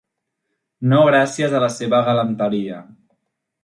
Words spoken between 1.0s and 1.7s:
gràcies a